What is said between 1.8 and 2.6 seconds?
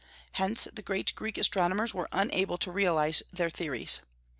were unable